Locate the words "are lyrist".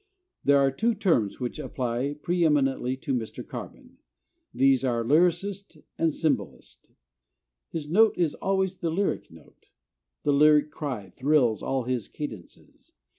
4.83-5.77